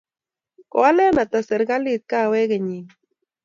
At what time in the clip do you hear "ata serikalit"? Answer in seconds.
1.23-2.01